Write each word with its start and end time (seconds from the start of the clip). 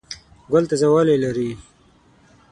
ګل 0.51 0.63
تازه 0.69 0.87
والی 0.93 1.17
لري. 1.23 1.49